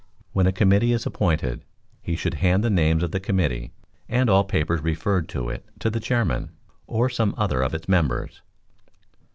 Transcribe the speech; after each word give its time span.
When 0.33 0.47
a 0.47 0.51
committee 0.51 0.93
is 0.93 1.05
appointed, 1.05 1.63
he 2.01 2.15
should 2.15 2.33
hand 2.41 2.63
the 2.63 2.71
names 2.71 3.03
of 3.03 3.11
the 3.11 3.19
committee 3.19 3.71
and 4.09 4.31
all 4.31 4.43
papers 4.43 4.81
referred 4.81 5.29
to 5.29 5.49
it 5.49 5.63
to 5.77 5.91
the 5.91 5.99
chairman, 5.99 6.49
or 6.87 7.07
some 7.07 7.35
other 7.37 7.61
of 7.61 7.75
its 7.75 7.87
members. 7.87 8.41